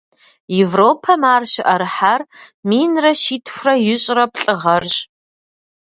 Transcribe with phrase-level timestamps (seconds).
[0.65, 2.21] Европэм ар щыӏэрыхьар
[2.67, 4.95] минрэ щитхурэ ищӏрэ плӏы гъэрщ.